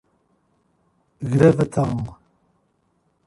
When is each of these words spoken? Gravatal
Gravatal 1.33 1.99